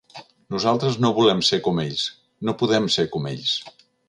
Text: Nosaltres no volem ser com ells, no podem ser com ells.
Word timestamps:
Nosaltres 0.53 0.97
no 1.05 1.11
volem 1.19 1.43
ser 1.51 1.59
com 1.69 1.83
ells, 1.85 2.09
no 2.49 2.57
podem 2.63 2.93
ser 2.97 3.11
com 3.17 3.33
ells. 3.35 3.57